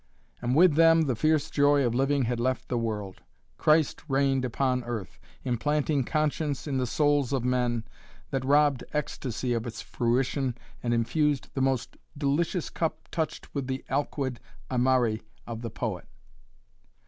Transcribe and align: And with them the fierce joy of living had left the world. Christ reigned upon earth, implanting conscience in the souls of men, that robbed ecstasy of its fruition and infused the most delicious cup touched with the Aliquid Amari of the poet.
And 0.41 0.55
with 0.55 0.73
them 0.77 1.03
the 1.03 1.15
fierce 1.15 1.51
joy 1.51 1.85
of 1.85 1.93
living 1.93 2.23
had 2.23 2.39
left 2.39 2.69
the 2.69 2.77
world. 2.79 3.21
Christ 3.59 4.01
reigned 4.07 4.43
upon 4.43 4.83
earth, 4.85 5.19
implanting 5.43 6.03
conscience 6.05 6.65
in 6.65 6.79
the 6.79 6.87
souls 6.87 7.31
of 7.31 7.45
men, 7.45 7.83
that 8.31 8.43
robbed 8.43 8.83
ecstasy 8.93 9.53
of 9.53 9.67
its 9.67 9.83
fruition 9.83 10.57
and 10.81 10.91
infused 10.91 11.53
the 11.53 11.61
most 11.61 11.97
delicious 12.17 12.71
cup 12.71 13.09
touched 13.11 13.53
with 13.53 13.67
the 13.67 13.85
Aliquid 13.91 14.39
Amari 14.71 15.21
of 15.45 15.61
the 15.61 15.69
poet. 15.69 16.07